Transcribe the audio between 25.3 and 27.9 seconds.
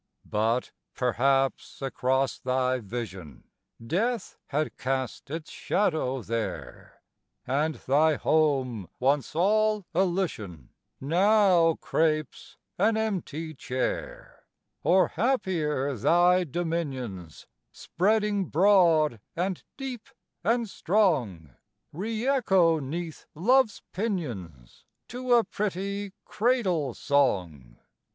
a pretty cradle song!